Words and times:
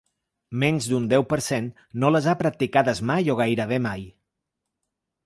Menys 0.61 0.85
d’un 0.91 1.03
deu 1.11 1.25
per 1.33 1.37
cent 1.47 1.67
no 2.03 2.11
les 2.15 2.29
ha 2.31 2.35
practicades 2.39 3.03
mai 3.11 3.29
o 3.35 3.37
gairebé 3.43 3.79
mai. 3.89 4.07